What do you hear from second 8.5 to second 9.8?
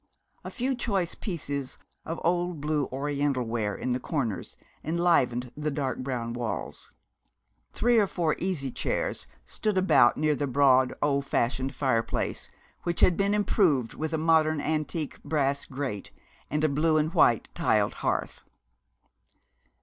chairs stood